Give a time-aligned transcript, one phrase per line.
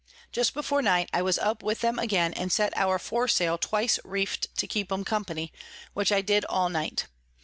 [0.31, 3.99] Just before night I was up with them again, and set our Fore Sail twice
[4.03, 5.53] reef'd to keep 'em Company,
[5.93, 7.05] which I did all night.